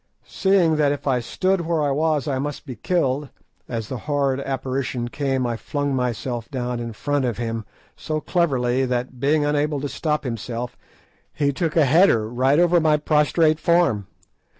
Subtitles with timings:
[0.25, 3.29] Seeing that if I stood where I was I must be killed,
[3.69, 8.83] as the horrid apparition came I flung myself down in front of him so cleverly
[8.87, 10.75] that, being unable to stop himself,
[11.31, 14.07] he took a header right over my prostrate form.